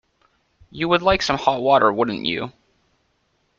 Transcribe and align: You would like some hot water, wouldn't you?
You 0.71 0.89
would 0.89 1.03
like 1.03 1.21
some 1.21 1.37
hot 1.37 1.61
water, 1.61 1.93
wouldn't 1.93 2.25
you? 2.25 2.51